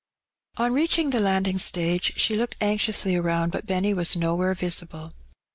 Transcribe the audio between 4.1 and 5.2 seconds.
nowhere visible.